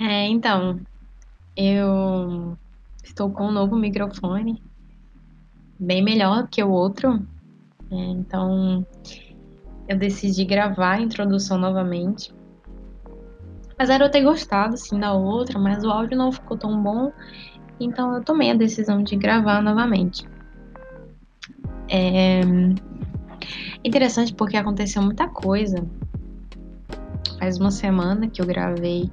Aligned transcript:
É, 0.00 0.26
então, 0.28 0.80
eu 1.56 2.56
estou 3.02 3.30
com 3.30 3.46
um 3.48 3.52
novo 3.52 3.76
microfone, 3.76 4.60
bem 5.78 6.02
melhor 6.02 6.48
que 6.48 6.62
o 6.62 6.70
outro. 6.70 7.24
É, 7.90 7.96
então, 7.96 8.84
eu 9.88 9.96
decidi 9.96 10.44
gravar 10.44 10.92
a 10.92 11.00
introdução 11.00 11.58
novamente. 11.58 12.34
Apesar 13.72 13.98
de 13.98 14.04
eu 14.04 14.10
ter 14.10 14.22
gostado, 14.22 14.76
sim, 14.76 14.98
da 14.98 15.12
outra, 15.12 15.58
mas 15.58 15.84
o 15.84 15.90
áudio 15.90 16.16
não 16.16 16.32
ficou 16.32 16.56
tão 16.56 16.82
bom, 16.82 17.12
então 17.78 18.14
eu 18.14 18.22
tomei 18.22 18.50
a 18.50 18.54
decisão 18.54 19.02
de 19.02 19.16
gravar 19.16 19.60
novamente. 19.62 20.26
É 21.88 22.40
interessante 23.84 24.34
porque 24.34 24.56
aconteceu 24.56 25.02
muita 25.02 25.28
coisa. 25.28 25.84
Faz 27.38 27.58
uma 27.58 27.70
semana 27.70 28.28
que 28.28 28.40
eu 28.40 28.46
gravei 28.46 29.10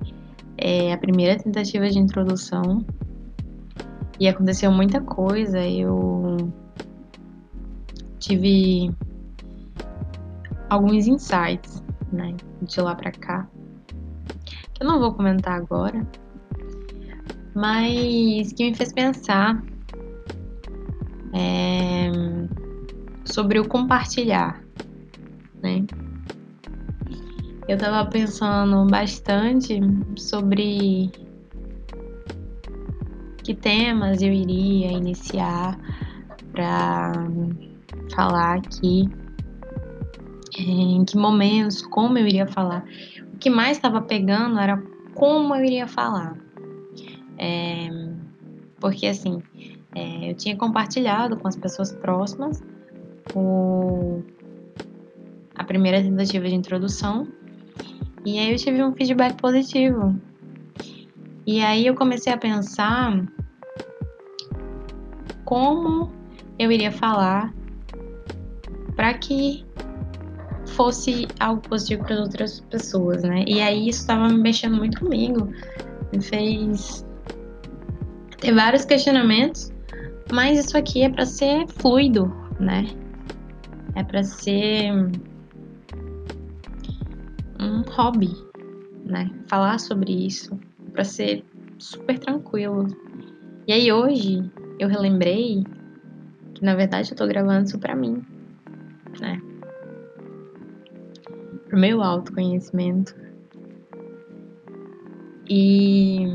é, 0.61 0.93
a 0.93 0.97
primeira 0.97 1.41
tentativa 1.41 1.89
de 1.89 1.99
introdução 1.99 2.85
e 4.19 4.27
aconteceu 4.27 4.71
muita 4.71 5.01
coisa. 5.01 5.59
Eu 5.59 6.37
tive 8.19 8.91
alguns 10.69 11.07
insights, 11.07 11.83
né, 12.13 12.35
de 12.61 12.79
lá 12.79 12.95
para 12.95 13.11
cá, 13.11 13.49
que 14.73 14.83
eu 14.83 14.87
não 14.87 14.99
vou 14.99 15.13
comentar 15.13 15.57
agora, 15.57 16.07
mas 17.55 18.53
que 18.53 18.69
me 18.69 18.75
fez 18.75 18.93
pensar 18.93 19.61
é, 21.33 22.11
sobre 23.25 23.59
o 23.59 23.67
compartilhar, 23.67 24.63
né? 25.61 25.83
Eu 27.67 27.77
tava 27.77 28.09
pensando 28.09 28.85
bastante 28.89 29.79
sobre 30.17 31.11
que 33.43 33.53
temas 33.53 34.21
eu 34.21 34.31
iria 34.31 34.91
iniciar 34.91 35.79
para 36.51 37.13
falar 38.13 38.57
aqui, 38.57 39.09
em 40.57 41.05
que 41.05 41.17
momentos, 41.17 41.81
como 41.81 42.17
eu 42.17 42.27
iria 42.27 42.47
falar. 42.47 42.83
O 43.33 43.37
que 43.37 43.49
mais 43.49 43.77
estava 43.77 44.01
pegando 44.01 44.59
era 44.59 44.81
como 45.13 45.55
eu 45.55 45.63
iria 45.63 45.87
falar. 45.87 46.37
É, 47.37 47.89
porque 48.79 49.07
assim, 49.07 49.41
é, 49.95 50.31
eu 50.31 50.35
tinha 50.35 50.55
compartilhado 50.57 51.37
com 51.37 51.47
as 51.47 51.55
pessoas 51.55 51.91
próximas 51.91 52.61
o, 53.33 54.21
a 55.55 55.63
primeira 55.63 56.01
tentativa 56.01 56.47
de 56.47 56.55
introdução 56.55 57.27
e 58.25 58.37
aí 58.37 58.51
eu 58.51 58.57
tive 58.57 58.83
um 58.83 58.93
feedback 58.93 59.35
positivo. 59.35 60.15
E 61.45 61.61
aí 61.61 61.87
eu 61.87 61.95
comecei 61.95 62.31
a 62.31 62.37
pensar 62.37 63.25
como 65.43 66.11
eu 66.59 66.71
iria 66.71 66.91
falar 66.91 67.53
para 68.95 69.13
que 69.15 69.65
fosse 70.67 71.27
algo 71.39 71.61
positivo 71.61 72.03
para 72.03 72.21
outras 72.21 72.59
pessoas, 72.61 73.23
né? 73.23 73.43
E 73.47 73.59
aí 73.59 73.89
isso 73.89 74.01
estava 74.01 74.29
me 74.29 74.37
mexendo 74.37 74.77
muito 74.77 74.99
comigo, 74.99 75.49
me 76.13 76.21
fez 76.21 77.05
ter 78.39 78.53
vários 78.53 78.85
questionamentos, 78.85 79.71
mas 80.31 80.59
isso 80.59 80.77
aqui 80.77 81.03
é 81.03 81.09
para 81.09 81.25
ser 81.25 81.67
fluido, 81.67 82.33
né? 82.59 82.87
É 83.95 84.03
para 84.03 84.23
ser 84.23 84.93
hobby, 87.91 88.29
né? 89.05 89.29
Falar 89.49 89.79
sobre 89.79 90.27
isso 90.27 90.59
para 90.91 91.03
ser 91.03 91.45
super 91.79 92.17
tranquilo. 92.19 92.87
E 93.67 93.73
aí 93.73 93.91
hoje 93.91 94.39
eu 94.79 94.87
relembrei 94.87 95.65
que 96.55 96.63
na 96.63 96.75
verdade 96.75 97.11
eu 97.11 97.17
tô 97.17 97.27
gravando 97.27 97.65
isso 97.65 97.79
para 97.79 97.95
mim, 97.95 98.23
né? 99.19 99.39
Pro 101.67 101.79
meu 101.79 102.01
autoconhecimento. 102.01 103.13
E 105.49 106.25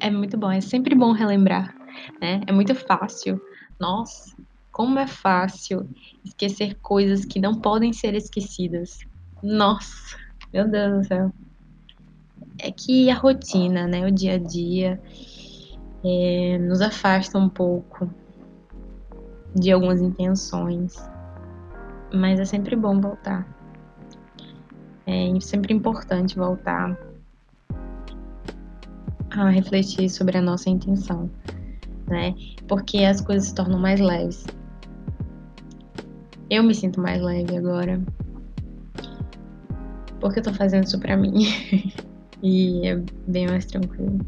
é 0.00 0.10
muito 0.10 0.36
bom, 0.36 0.50
é 0.50 0.60
sempre 0.60 0.94
bom 0.94 1.12
relembrar, 1.12 1.74
né? 2.20 2.40
É 2.46 2.52
muito 2.52 2.74
fácil. 2.74 3.40
Nossa, 3.80 4.30
como 4.74 4.98
é 4.98 5.06
fácil 5.06 5.88
esquecer 6.24 6.74
coisas 6.82 7.24
que 7.24 7.38
não 7.38 7.54
podem 7.54 7.92
ser 7.92 8.12
esquecidas. 8.14 8.98
Nossa, 9.40 10.16
meu 10.52 10.68
Deus 10.68 10.98
do 10.98 11.04
céu. 11.06 11.32
É 12.58 12.72
que 12.72 13.08
a 13.08 13.14
rotina, 13.14 13.86
né, 13.86 14.04
o 14.04 14.10
dia 14.10 14.34
a 14.34 14.38
dia, 14.38 15.00
é, 16.04 16.58
nos 16.58 16.80
afasta 16.80 17.38
um 17.38 17.48
pouco 17.48 18.10
de 19.54 19.70
algumas 19.70 20.00
intenções, 20.00 20.96
mas 22.12 22.40
é 22.40 22.44
sempre 22.44 22.74
bom 22.74 23.00
voltar. 23.00 23.46
É 25.06 25.38
sempre 25.40 25.72
importante 25.72 26.34
voltar 26.34 26.98
a 29.30 29.48
refletir 29.50 30.10
sobre 30.10 30.36
a 30.36 30.42
nossa 30.42 30.68
intenção, 30.68 31.30
né? 32.08 32.34
Porque 32.66 33.04
as 33.04 33.20
coisas 33.20 33.50
se 33.50 33.54
tornam 33.54 33.78
mais 33.78 34.00
leves. 34.00 34.44
Eu 36.54 36.62
me 36.62 36.72
sinto 36.72 37.00
mais 37.00 37.20
leve 37.20 37.56
agora. 37.56 38.00
Porque 40.20 40.38
eu 40.38 40.42
tô 40.44 40.54
fazendo 40.54 40.84
isso 40.84 41.00
pra 41.00 41.16
mim. 41.16 41.48
e 42.40 42.86
é 42.86 42.94
bem 43.26 43.48
mais 43.48 43.66
tranquilo. 43.66 44.20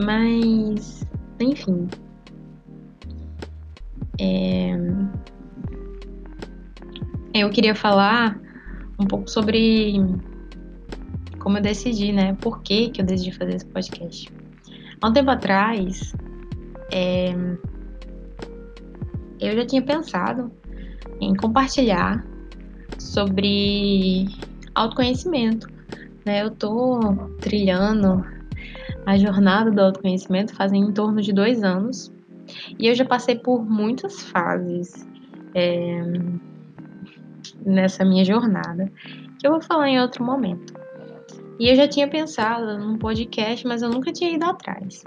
Mas, 0.00 1.06
enfim. 1.38 1.86
É... 4.18 4.70
Eu 7.34 7.50
queria 7.50 7.74
falar 7.74 8.40
um 8.98 9.04
pouco 9.04 9.28
sobre 9.28 10.00
como 11.40 11.58
eu 11.58 11.62
decidi, 11.62 12.10
né? 12.10 12.34
Por 12.40 12.62
que, 12.62 12.88
que 12.88 13.02
eu 13.02 13.04
decidi 13.04 13.32
fazer 13.32 13.56
esse 13.56 13.66
podcast. 13.66 14.32
Há 14.98 15.08
um 15.08 15.12
tempo 15.12 15.30
atrás, 15.30 16.14
é, 16.90 17.34
eu 19.40 19.56
já 19.56 19.66
tinha 19.66 19.82
pensado 19.82 20.50
em 21.20 21.34
compartilhar 21.34 22.24
sobre 22.98 24.26
autoconhecimento. 24.74 25.68
Né? 26.24 26.42
Eu 26.42 26.50
tô 26.50 27.14
trilhando 27.40 28.24
a 29.06 29.16
jornada 29.16 29.70
do 29.70 29.80
autoconhecimento 29.80 30.54
fazem 30.54 30.82
em 30.82 30.92
torno 30.92 31.22
de 31.22 31.32
dois 31.32 31.62
anos 31.62 32.12
e 32.78 32.86
eu 32.86 32.94
já 32.94 33.04
passei 33.04 33.36
por 33.36 33.64
muitas 33.64 34.22
fases 34.24 35.06
é, 35.54 36.02
nessa 37.64 38.04
minha 38.04 38.24
jornada 38.24 38.90
que 39.38 39.46
eu 39.46 39.52
vou 39.52 39.60
falar 39.60 39.88
em 39.88 40.00
outro 40.00 40.24
momento. 40.24 40.74
E 41.58 41.68
eu 41.68 41.76
já 41.76 41.88
tinha 41.88 42.08
pensado 42.08 42.78
num 42.78 42.98
podcast, 42.98 43.66
mas 43.66 43.82
eu 43.82 43.88
nunca 43.88 44.12
tinha 44.12 44.30
ido 44.30 44.44
atrás. 44.44 45.02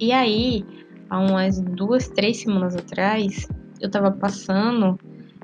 E 0.00 0.10
aí, 0.10 0.64
há 1.08 1.18
umas 1.18 1.60
duas, 1.60 2.08
três 2.08 2.40
semanas 2.40 2.74
atrás, 2.74 3.46
eu 3.80 3.90
tava 3.90 4.10
passando 4.10 4.98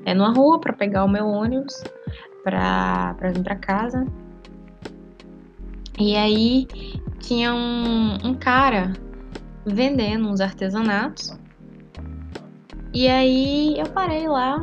é, 0.05 0.13
numa 0.13 0.33
rua 0.33 0.59
para 0.59 0.73
pegar 0.73 1.03
o 1.03 1.09
meu 1.09 1.27
ônibus 1.27 1.83
para 2.43 3.15
vir 3.33 3.43
para 3.43 3.55
casa. 3.55 4.05
E 5.99 6.15
aí 6.15 6.67
tinha 7.19 7.53
um, 7.53 8.17
um 8.23 8.33
cara 8.33 8.93
vendendo 9.65 10.27
uns 10.27 10.41
artesanatos. 10.41 11.37
E 12.93 13.07
aí 13.07 13.79
eu 13.79 13.85
parei 13.87 14.27
lá 14.27 14.59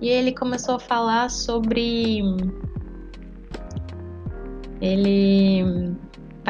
e 0.00 0.08
ele 0.08 0.32
começou 0.32 0.76
a 0.76 0.80
falar 0.80 1.30
sobre. 1.30 2.22
Ele 4.80 5.94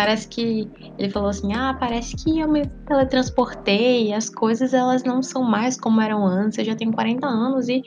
parece 0.01 0.27
que 0.29 0.71
ele 0.99 1.11
falou 1.11 1.29
assim: 1.29 1.53
"Ah, 1.53 1.77
parece 1.79 2.17
que 2.17 2.39
eu 2.39 2.51
me 2.51 2.67
teletransportei, 2.89 4.13
as 4.15 4.31
coisas 4.31 4.73
elas 4.73 5.05
não 5.05 5.23
são 5.23 5.43
mais 5.43 5.79
como 5.79 6.01
eram 6.01 6.27
antes. 6.27 6.59
Eu 6.59 6.65
já 6.65 6.75
tenho 6.75 6.93
40 6.93 7.27
anos 7.27 7.69
e 7.69 7.83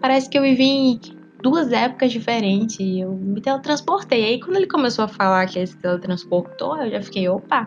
parece 0.00 0.30
que 0.30 0.38
eu 0.38 0.42
vivi 0.42 0.64
em 0.64 1.00
duas 1.42 1.72
épocas 1.72 2.12
diferentes. 2.12 2.78
Eu 2.78 3.16
me 3.16 3.40
teletransportei". 3.40 4.24
Aí 4.24 4.40
quando 4.40 4.56
ele 4.56 4.68
começou 4.68 5.04
a 5.04 5.08
falar 5.08 5.46
que 5.46 5.58
ele 5.58 5.66
se 5.66 5.76
teletransportou, 5.80 6.76
eu 6.80 6.90
já 6.92 7.02
fiquei: 7.02 7.28
"Opa. 7.28 7.66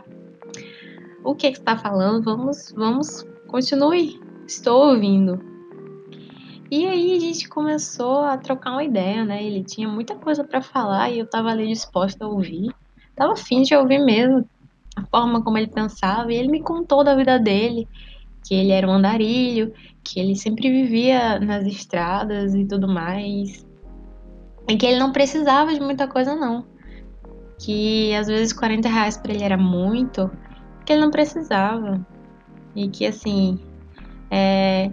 O 1.24 1.36
que 1.36 1.48
é 1.48 1.52
que 1.52 1.60
está 1.60 1.78
falando? 1.78 2.24
Vamos, 2.24 2.58
vamos, 2.74 3.26
continue. 3.48 4.14
Estou 4.48 4.92
ouvindo". 4.92 5.38
E 6.72 6.88
aí 6.88 7.18
a 7.18 7.20
gente 7.20 7.50
começou 7.50 8.22
a 8.22 8.38
trocar 8.38 8.72
uma 8.72 8.84
ideia, 8.86 9.26
né? 9.26 9.44
Ele 9.44 9.66
tinha 9.66 9.90
muita 9.90 10.16
coisa 10.16 10.46
para 10.46 10.62
falar 10.62 11.10
e 11.10 11.20
eu 11.20 11.26
estava 11.26 11.50
ali 11.50 11.68
disposta 11.68 12.24
a 12.24 12.30
ouvir 12.30 12.72
tava 13.22 13.34
afim 13.34 13.62
de 13.62 13.76
ouvir 13.76 14.00
mesmo 14.00 14.50
a 14.96 15.06
forma 15.06 15.44
como 15.44 15.58
ele 15.58 15.68
pensava. 15.68 16.34
E 16.34 16.36
ele 16.36 16.50
me 16.50 16.62
contou 16.62 17.04
da 17.04 17.16
vida 17.16 17.38
dele, 17.38 17.88
que 18.44 18.56
ele 18.56 18.72
era 18.72 18.88
um 18.88 18.94
andarilho, 18.94 19.72
que 20.04 20.20
ele 20.20 20.36
sempre 20.36 20.72
vivia 20.72 21.40
nas 21.40 21.66
estradas 21.66 22.56
e 22.56 22.66
tudo 22.66 22.88
mais. 22.88 23.64
E 24.68 24.76
que 24.76 24.86
ele 24.88 24.98
não 24.98 25.12
precisava 25.12 25.72
de 25.72 25.80
muita 25.80 26.08
coisa, 26.08 26.36
não. 26.36 26.66
Que 27.60 28.14
às 28.16 28.26
vezes 28.26 28.54
40 28.54 28.90
reais 28.90 29.18
pra 29.18 29.32
ele 29.32 29.44
era 29.44 29.58
muito, 29.58 30.32
que 30.84 30.94
ele 30.94 31.02
não 31.02 31.12
precisava. 31.12 32.04
E 32.76 32.90
que 32.90 33.06
assim, 33.06 33.60
é, 34.32 34.90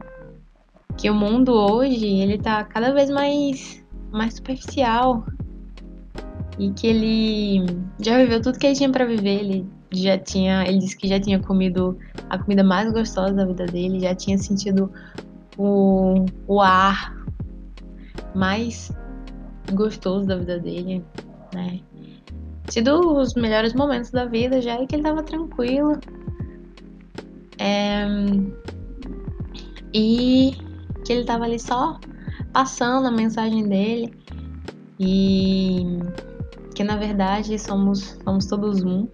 que 0.98 1.08
o 1.08 1.14
mundo 1.14 1.52
hoje, 1.54 2.04
ele 2.04 2.36
tá 2.36 2.62
cada 2.62 2.92
vez 2.92 3.08
mais, 3.08 3.82
mais 4.10 4.34
superficial. 4.34 5.24
E 6.58 6.72
que 6.72 6.86
ele 6.86 7.78
já 8.00 8.18
viveu 8.18 8.42
tudo 8.42 8.58
que 8.58 8.66
ele 8.66 8.74
tinha 8.76 8.90
para 8.90 9.04
viver. 9.04 9.40
Ele 9.40 9.66
já 9.92 10.18
tinha, 10.18 10.66
ele 10.66 10.78
disse 10.78 10.96
que 10.96 11.06
já 11.06 11.20
tinha 11.20 11.40
comido 11.40 11.96
a 12.28 12.38
comida 12.38 12.62
mais 12.62 12.92
gostosa 12.92 13.32
da 13.32 13.44
vida 13.44 13.66
dele, 13.66 14.00
já 14.00 14.14
tinha 14.14 14.36
sentido 14.36 14.90
o, 15.56 16.26
o 16.46 16.60
ar 16.60 17.16
mais 18.34 18.92
gostoso 19.70 20.26
da 20.26 20.36
vida 20.36 20.58
dele, 20.58 21.04
né? 21.54 21.80
Tido 22.68 23.16
os 23.16 23.34
melhores 23.34 23.72
momentos 23.72 24.10
da 24.10 24.26
vida 24.26 24.60
já 24.60 24.80
e 24.80 24.86
que 24.86 24.96
ele 24.96 25.02
tava 25.02 25.22
tranquilo. 25.22 25.98
É, 27.58 28.06
e 29.92 30.52
que 31.04 31.12
ele 31.12 31.24
tava 31.24 31.44
ali 31.44 31.58
só 31.58 31.98
passando 32.52 33.06
a 33.06 33.10
mensagem 33.10 33.68
dele 33.68 34.12
e 35.00 35.98
que 36.78 36.84
na 36.84 36.96
verdade 36.96 37.58
somos, 37.58 38.16
somos 38.22 38.46
todos 38.46 38.84
um. 38.84 39.08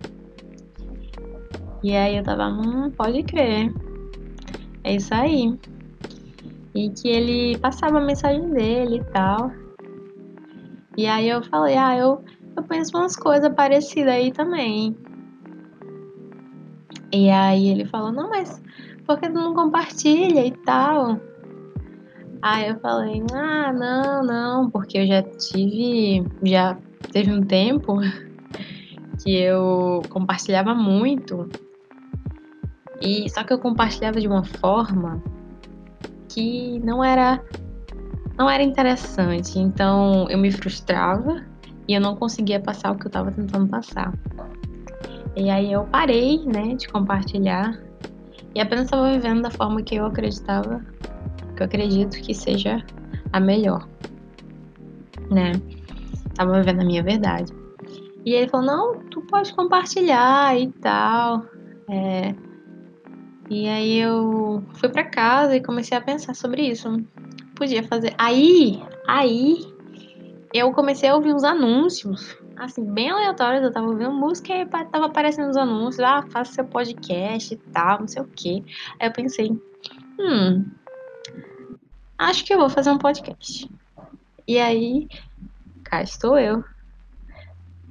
E 1.82 1.96
aí 1.96 2.19
eu 2.19 2.22
tava, 2.22 2.49
hum, 2.49 2.90
pode 2.90 3.22
crer. 3.22 3.72
É 4.84 4.96
isso 4.96 5.14
aí. 5.14 5.58
E 6.75 6.90
que 6.90 7.08
ele 7.08 7.58
passava 7.61 7.96
a 7.96 8.05
mensagem 8.05 8.52
dele 8.52 8.99
e 8.99 9.05
tal. 9.12 9.50
E 10.94 11.06
aí 11.06 11.26
eu 11.26 11.43
falei, 11.43 11.75
ah, 11.78 11.96
eu, 11.96 12.22
eu 12.55 12.62
penso 12.64 12.99
umas 12.99 13.16
coisas 13.16 13.50
parecidas 13.55 14.12
aí 14.12 14.31
também. 14.31 14.94
E 17.10 17.31
aí 17.31 17.69
ele 17.69 17.87
falou, 17.87 18.12
não, 18.12 18.28
mas 18.28 18.62
por 19.06 19.19
que 19.19 19.31
tu 19.31 19.37
não 19.37 19.55
compartilha 19.55 20.46
e 20.46 20.52
tal? 20.67 21.19
Aí 22.43 22.69
eu 22.69 22.78
falei, 22.81 23.22
ah, 23.32 23.72
não, 23.72 24.22
não, 24.22 24.70
porque 24.70 24.99
eu 24.99 25.06
já 25.06 25.22
tive, 25.22 26.22
já 26.43 26.78
teve 27.14 27.31
um 27.31 27.44
tempo 27.44 28.00
que 29.22 29.31
eu 29.31 30.05
compartilhava 30.11 30.75
muito. 30.75 31.49
E 33.00 33.31
só 33.31 33.44
que 33.44 33.52
eu 33.52 33.58
compartilhava 33.61 34.20
de 34.20 34.26
uma 34.26 34.43
forma 34.43 35.22
que 36.28 36.81
não 36.81 37.05
era 37.05 37.40
não 38.37 38.50
era 38.50 38.64
interessante. 38.64 39.61
Então 39.61 40.28
eu 40.28 40.37
me 40.37 40.50
frustrava 40.50 41.44
e 41.87 41.94
eu 41.94 42.00
não 42.00 42.16
conseguia 42.16 42.58
passar 42.58 42.90
o 42.90 42.99
que 42.99 43.06
eu 43.06 43.11
estava 43.11 43.31
tentando 43.31 43.69
passar. 43.69 44.12
E 45.37 45.49
aí 45.49 45.72
eu 45.72 45.84
parei, 45.84 46.44
né, 46.44 46.75
de 46.75 46.88
compartilhar 46.88 47.81
e 48.56 48.60
apenas 48.60 48.87
estava 48.87 49.12
vivendo 49.12 49.43
da 49.43 49.50
forma 49.50 49.82
que 49.82 49.94
eu 49.94 50.06
acreditava 50.06 50.84
que 51.56 51.62
eu 51.62 51.67
acredito 51.67 52.20
que 52.20 52.34
seja 52.34 52.84
a 53.32 53.38
melhor, 53.38 53.88
né? 55.31 55.60
Tava 56.34 56.60
vivendo 56.60 56.81
a 56.81 56.84
minha 56.84 57.02
verdade. 57.02 57.52
E 58.25 58.32
ele 58.32 58.48
falou: 58.48 58.66
Não, 58.66 59.00
tu 59.10 59.20
pode 59.22 59.52
compartilhar 59.54 60.58
e 60.58 60.72
tal. 60.72 61.46
É... 61.88 62.34
E 63.50 63.69
aí 63.69 63.98
eu 63.98 64.64
fui 64.75 64.88
para 64.88 65.04
casa 65.04 65.54
e 65.54 65.62
comecei 65.62 65.96
a 65.96 66.00
pensar 66.00 66.34
sobre 66.34 66.62
isso. 66.62 66.88
Podia 67.54 67.82
fazer. 67.82 68.14
Aí, 68.19 68.82
aí 69.06 69.58
eu 70.52 70.72
comecei 70.72 71.08
a 71.08 71.14
ouvir 71.14 71.34
uns 71.34 71.44
anúncios, 71.44 72.36
assim, 72.56 72.84
bem 72.84 73.10
aleatórios. 73.10 73.62
Eu 73.62 73.72
tava 73.72 73.86
ouvindo 73.86 74.12
música 74.12 74.54
e 74.54 74.66
tava 74.66 75.06
aparecendo 75.06 75.50
os 75.50 75.56
anúncios. 75.56 76.00
Ah, 76.00 76.25
faça 76.31 76.54
seu 76.54 76.64
podcast 76.64 77.52
e 77.52 77.56
tal, 77.72 78.00
não 78.00 78.08
sei 78.08 78.22
o 78.22 78.26
que. 78.26 78.64
Aí 78.98 79.08
eu 79.08 79.12
pensei: 79.12 79.50
Hum, 80.19 80.64
acho 82.16 82.44
que 82.44 82.54
eu 82.54 82.58
vou 82.58 82.70
fazer 82.70 82.90
um 82.90 82.98
podcast. 82.98 83.70
E 84.46 84.58
aí, 84.58 85.08
cá 85.84 86.02
estou 86.02 86.38
eu. 86.38 86.64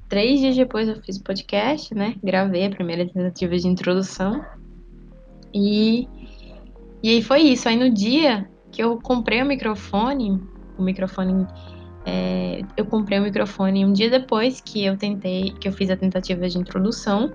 Três 0.10 0.40
dias 0.40 0.56
depois 0.56 0.88
eu 0.88 1.02
fiz 1.02 1.18
o 1.18 1.24
podcast, 1.24 1.96
né? 1.96 2.16
Gravei 2.24 2.66
a 2.66 2.70
primeira 2.70 3.08
tentativa 3.08 3.58
de 3.58 3.68
introdução. 3.68 4.44
E, 5.54 6.08
e 7.02 7.10
aí 7.10 7.22
foi 7.22 7.42
isso. 7.42 7.70
Aí 7.70 7.78
no 7.78 7.90
dia 7.90 8.50
que 8.72 8.84
eu 8.84 9.00
comprei 9.00 9.42
o 9.42 9.46
microfone, 9.46 10.42
o 10.78 10.84
microfone. 10.84 11.48
É, 12.06 12.62
eu 12.76 12.86
comprei 12.86 13.18
o 13.18 13.24
microfone 13.24 13.86
um 13.86 13.94
dia 13.94 14.10
depois 14.10 14.60
que 14.60 14.84
eu 14.84 14.98
tentei, 14.98 15.52
que 15.52 15.68
eu 15.68 15.72
fiz 15.72 15.90
a 15.90 15.96
tentativa 15.96 16.50
de 16.50 16.58
introdução. 16.58 17.32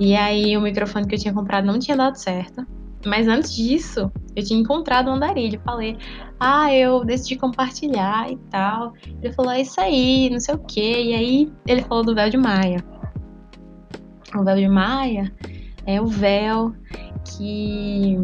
E 0.00 0.14
aí 0.14 0.56
o 0.56 0.60
microfone 0.60 1.06
que 1.06 1.16
eu 1.16 1.18
tinha 1.18 1.34
comprado 1.34 1.66
não 1.66 1.78
tinha 1.78 1.96
dado 1.96 2.16
certo. 2.16 2.66
Mas 3.04 3.28
antes 3.28 3.54
disso, 3.54 4.10
eu 4.34 4.44
tinha 4.44 4.60
encontrado 4.60 5.08
o 5.08 5.12
andarilho. 5.12 5.60
Falei, 5.64 5.96
ah, 6.40 6.72
eu 6.74 7.04
decidi 7.04 7.36
compartilhar 7.36 8.30
e 8.30 8.36
tal. 8.50 8.92
Ele 9.22 9.32
falou, 9.32 9.52
é 9.52 9.60
isso 9.60 9.80
aí, 9.80 10.28
não 10.30 10.40
sei 10.40 10.54
o 10.54 10.58
quê. 10.58 11.02
E 11.04 11.14
aí 11.14 11.52
ele 11.66 11.82
falou 11.82 12.04
do 12.04 12.14
véu 12.14 12.28
de 12.28 12.36
Maia. 12.36 12.84
O 14.36 14.44
véu 14.44 14.56
de 14.56 14.68
Maia 14.68 15.32
é 15.86 16.00
o 16.00 16.06
véu 16.06 16.74
que 17.24 18.16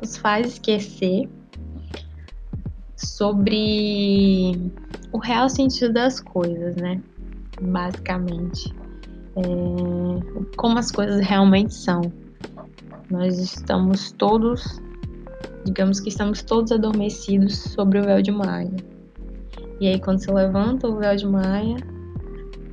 nos 0.00 0.16
faz 0.16 0.54
esquecer 0.54 1.28
sobre 2.96 4.70
o 5.12 5.18
real 5.18 5.48
sentido 5.48 5.92
das 5.92 6.20
coisas, 6.20 6.76
né? 6.76 7.00
Basicamente. 7.60 8.74
É, 9.36 10.54
como 10.56 10.78
as 10.78 10.90
coisas 10.90 11.20
realmente 11.24 11.74
são. 11.74 12.00
Nós 13.10 13.38
estamos 13.38 14.12
todos, 14.12 14.82
digamos 15.64 16.00
que 16.00 16.08
estamos 16.08 16.42
todos 16.42 16.72
adormecidos 16.72 17.56
sobre 17.56 18.00
o 18.00 18.04
véu 18.04 18.20
de 18.20 18.30
Maia. 18.30 18.76
E 19.80 19.86
aí, 19.86 20.00
quando 20.00 20.22
você 20.22 20.32
levanta 20.32 20.88
o 20.88 20.96
véu 20.96 21.16
de 21.16 21.26
Maia, 21.26 21.76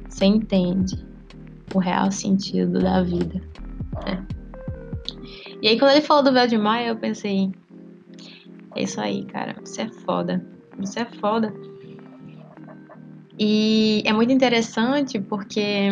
você 0.09 0.25
entende 0.25 1.05
o 1.73 1.79
real 1.79 2.11
sentido 2.11 2.79
da 2.79 3.01
vida. 3.01 3.41
Né? 4.05 4.25
E 5.61 5.67
aí, 5.67 5.79
quando 5.79 5.91
ele 5.91 6.01
falou 6.01 6.23
do 6.23 6.33
véu 6.33 6.47
de 6.47 6.57
Maia, 6.57 6.89
eu 6.89 6.97
pensei: 6.97 7.51
é 8.75 8.83
isso 8.83 8.99
aí, 8.99 9.23
cara, 9.25 9.55
você 9.63 9.83
é 9.83 9.89
foda. 9.89 10.45
Você 10.77 10.99
é 10.99 11.05
foda. 11.05 11.53
E 13.39 14.01
é 14.05 14.13
muito 14.13 14.31
interessante 14.31 15.19
porque 15.19 15.91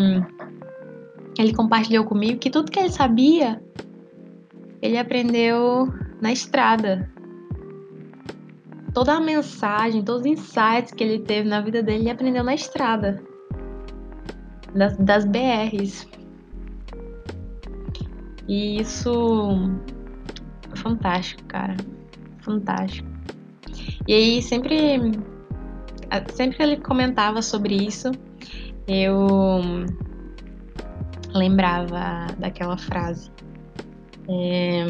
ele 1.38 1.53
compartilhou 1.53 2.05
comigo 2.05 2.39
que 2.39 2.50
tudo 2.50 2.72
que 2.72 2.79
ele 2.79 2.89
sabia 2.89 3.62
ele 4.83 4.97
aprendeu 4.97 5.93
na 6.21 6.33
estrada. 6.33 7.09
Toda 8.93 9.13
a 9.13 9.19
mensagem, 9.21 10.03
todos 10.03 10.21
os 10.23 10.27
insights 10.27 10.93
que 10.93 11.01
ele 11.01 11.19
teve 11.19 11.47
na 11.47 11.61
vida 11.61 11.81
dele, 11.81 12.01
ele 12.01 12.09
aprendeu 12.09 12.43
na 12.43 12.53
estrada. 12.53 13.23
Das, 14.75 14.97
das 14.97 15.23
BRs. 15.23 16.05
E 18.45 18.81
isso 18.81 19.71
é 20.69 20.75
fantástico, 20.75 21.41
cara. 21.45 21.77
Fantástico. 22.39 23.07
E 24.05 24.13
aí 24.13 24.41
sempre 24.41 24.99
sempre 26.33 26.57
que 26.57 26.61
ele 26.61 26.77
comentava 26.77 27.41
sobre 27.41 27.73
isso, 27.73 28.11
eu 28.85 29.27
lembrava 31.33 32.27
daquela 32.37 32.77
frase 32.77 33.31
é, 34.27 34.84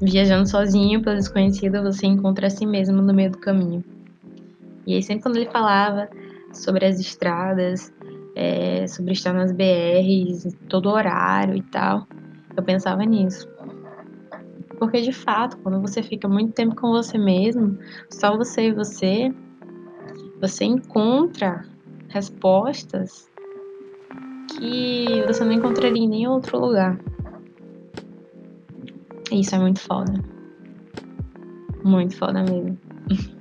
viajando 0.00 0.48
sozinho 0.48 1.02
pelo 1.02 1.16
desconhecido, 1.16 1.82
você 1.82 2.06
encontra 2.06 2.46
a 2.46 2.50
si 2.50 2.66
mesmo 2.66 3.00
no 3.00 3.14
meio 3.14 3.30
do 3.30 3.38
caminho. 3.38 3.84
E 4.86 4.94
aí, 4.94 5.02
sempre 5.02 5.22
quando 5.22 5.36
ele 5.36 5.50
falava 5.50 6.08
sobre 6.52 6.86
as 6.86 6.98
estradas, 6.98 7.92
é, 8.34 8.86
sobre 8.86 9.12
estar 9.12 9.32
nas 9.32 9.52
BRs, 9.52 10.56
todo 10.68 10.90
horário 10.90 11.56
e 11.56 11.62
tal, 11.62 12.06
eu 12.56 12.62
pensava 12.62 13.04
nisso. 13.04 13.48
Porque 14.78 15.00
de 15.00 15.12
fato, 15.12 15.58
quando 15.58 15.80
você 15.80 16.02
fica 16.02 16.28
muito 16.28 16.52
tempo 16.52 16.76
com 16.76 16.90
você 16.90 17.18
mesmo, 17.18 17.76
só 18.10 18.36
você 18.36 18.68
e 18.68 18.72
você, 18.72 19.32
você 20.40 20.64
encontra 20.64 21.64
respostas 22.08 23.28
que 24.56 25.22
você 25.26 25.44
não 25.44 25.52
encontraria 25.52 26.02
em 26.02 26.08
nenhum 26.08 26.32
outro 26.32 26.58
lugar. 26.58 26.98
Isso 29.30 29.54
é 29.54 29.58
muito 29.58 29.80
foda. 29.80 30.12
Muito 31.84 32.16
foda 32.16 32.42
mesmo. 32.42 32.78